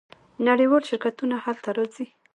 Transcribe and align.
نړیوال 0.47 0.83
شرکتونه 0.89 1.35
هلته 1.45 1.69
راځي. 1.77 2.05